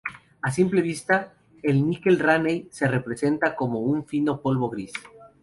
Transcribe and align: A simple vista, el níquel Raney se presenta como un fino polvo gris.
A 0.41 0.49
simple 0.49 0.81
vista, 0.81 1.35
el 1.61 1.85
níquel 1.87 2.17
Raney 2.17 2.67
se 2.71 2.89
presenta 3.01 3.55
como 3.55 3.81
un 3.81 4.03
fino 4.07 4.41
polvo 4.41 4.67
gris. 4.67 4.93